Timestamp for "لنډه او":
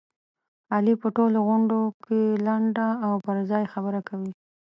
2.47-3.13